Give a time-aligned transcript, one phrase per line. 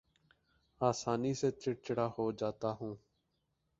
[0.81, 2.95] آسانی سے چڑ چڑا ہو جاتا ہوں